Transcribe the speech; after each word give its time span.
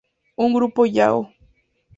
Un 0.45 0.49
grupo 0.57 0.81
Yahoo! 0.95 1.27